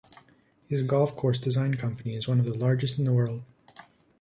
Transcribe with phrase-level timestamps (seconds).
[0.67, 3.43] His golf course design company is one of the largest in the world.